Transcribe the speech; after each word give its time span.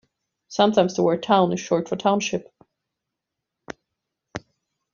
Sometimes, 0.47 0.95
the 0.95 1.03
word 1.03 1.21
"town" 1.21 1.53
is 1.53 1.59
short 1.59 1.87
for 1.87 1.95
"township". 1.95 2.51